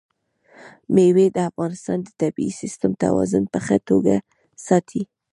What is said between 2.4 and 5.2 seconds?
سیسټم توازن په ښه توګه ساتي.